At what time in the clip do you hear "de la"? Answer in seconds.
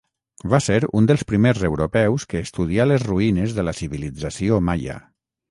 3.61-3.75